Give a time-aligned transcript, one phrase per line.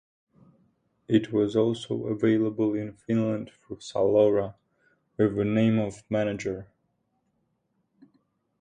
[1.07, 4.55] It was also available in Finland through Salora,
[5.15, 6.65] with the name of Manager.